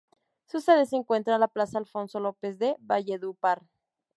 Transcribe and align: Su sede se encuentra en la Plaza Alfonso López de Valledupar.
Su 0.47 0.61
sede 0.61 0.87
se 0.87 0.95
encuentra 0.95 1.35
en 1.35 1.41
la 1.41 1.47
Plaza 1.47 1.77
Alfonso 1.77 2.19
López 2.19 2.57
de 2.57 2.75
Valledupar. 2.79 3.61